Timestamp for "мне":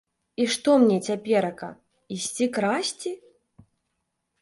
0.83-0.95